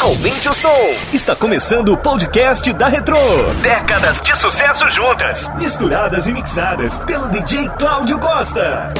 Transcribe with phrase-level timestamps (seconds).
[0.00, 0.70] Aumente o som.
[1.12, 3.18] Está começando o podcast da Retro.
[3.60, 8.94] Décadas de sucesso juntas, misturadas e mixadas pelo DJ Cláudio Costa.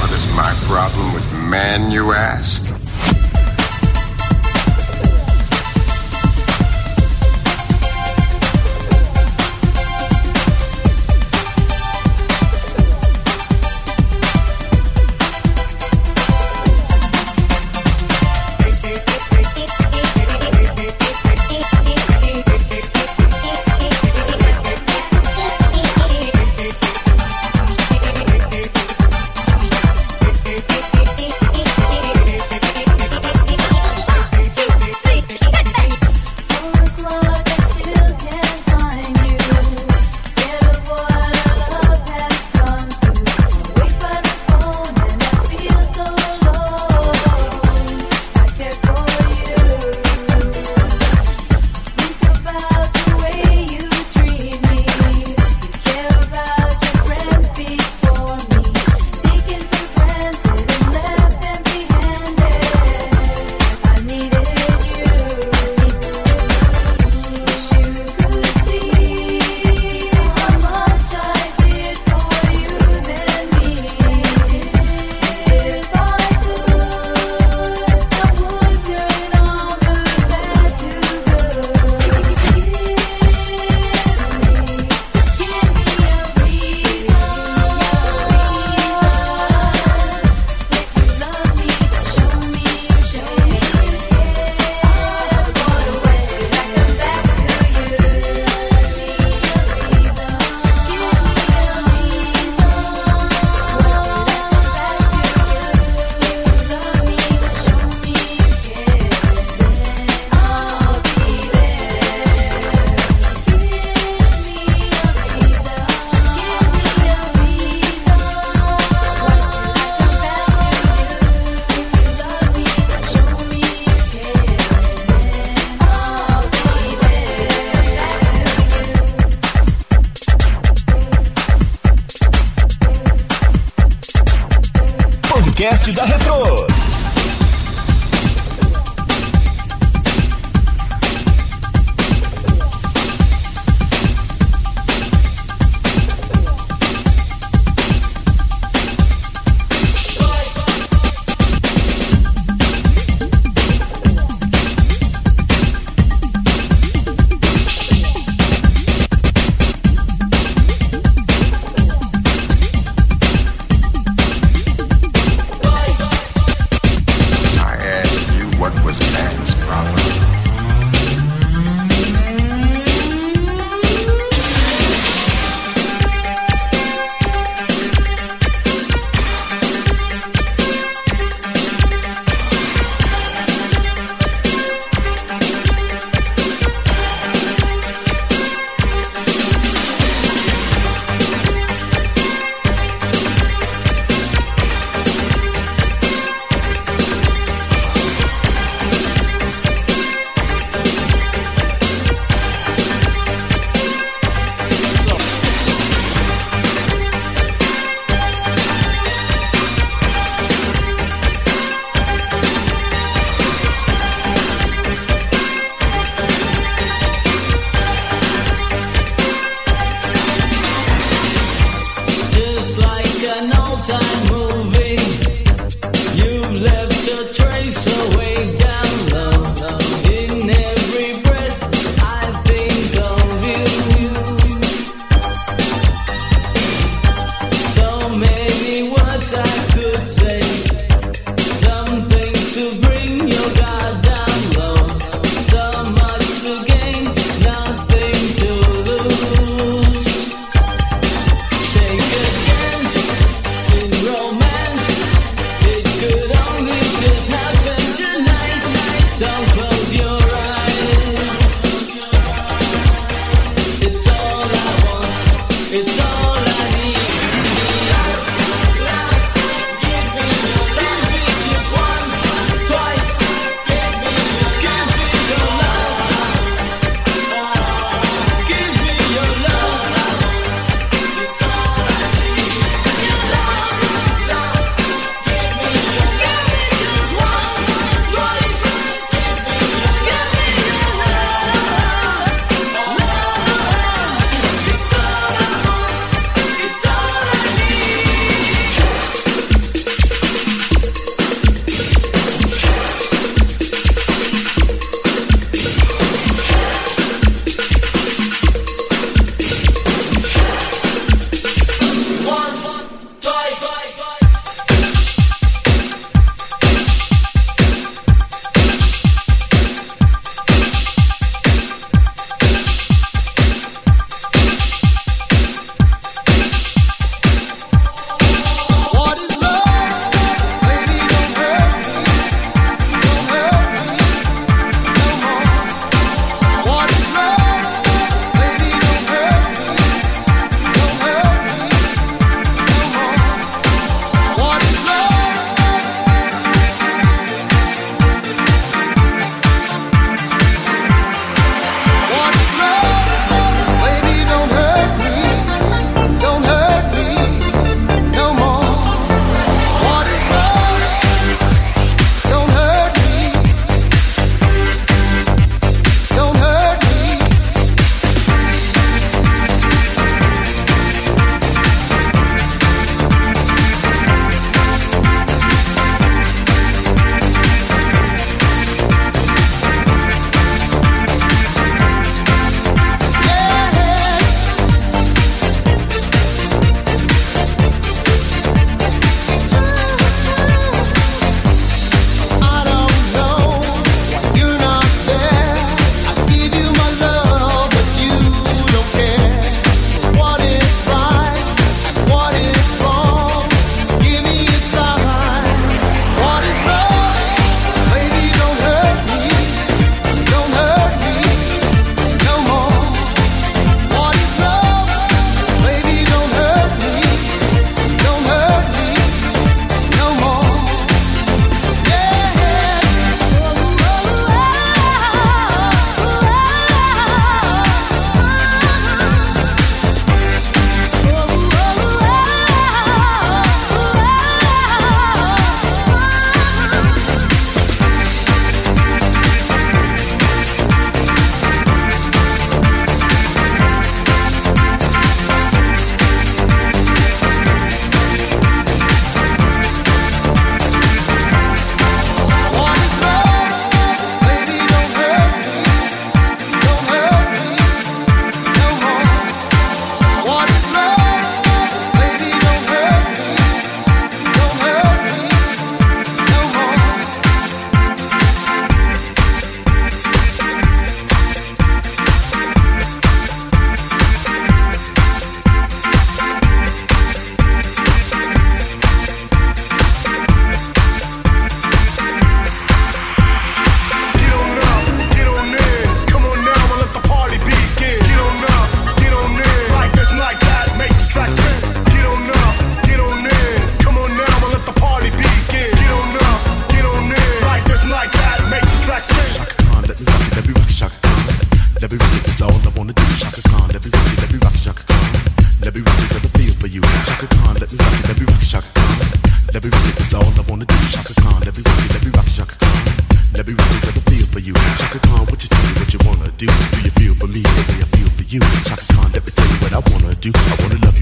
[0.00, 2.71] What is my problem with man, you ask?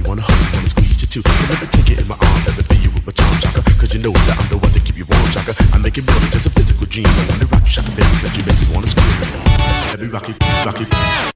[0.00, 1.22] you, wanna hug you, wanna squeeze you too.
[1.24, 3.60] And never take it in my arms, never feel you with my charm, chaka.
[3.76, 5.52] Cause you know that I'm the one that keep you warm, chaka.
[5.74, 7.06] I make it more than just a physical dream.
[7.06, 9.10] I wanna rock you, chaka, baby, cause you make me wanna scream.
[9.92, 11.29] Let me rock you, rock you.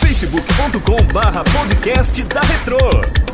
[0.00, 3.33] facebook.com barra podcast da Retro.